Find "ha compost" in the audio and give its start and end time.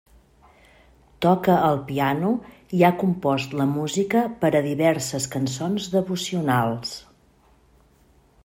2.87-3.55